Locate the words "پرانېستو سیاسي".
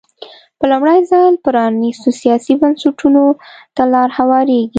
1.45-2.53